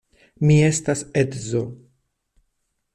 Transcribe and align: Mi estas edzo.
Mi 0.49 0.55
estas 0.69 1.05
edzo. 1.23 1.63